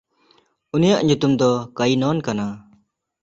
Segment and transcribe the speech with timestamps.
[0.75, 2.45] ᱩᱱᱤᱭᱟᱜ ᱧᱩᱛᱩᱢ ᱫᱚ ᱠᱟᱭᱤᱱᱚᱱ ᱠᱟᱱᱟ᱾